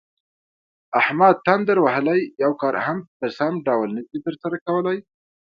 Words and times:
احمد 0.99 1.35
تندر 1.47 1.77
وهلی 1.81 2.21
یو 2.43 2.51
کار 2.61 2.73
هم 2.85 2.97
په 3.19 3.25
سم 3.37 3.53
ډول 3.67 3.89
نشي 3.97 4.17
ترسره 4.25 4.57
کولی. 4.67 4.97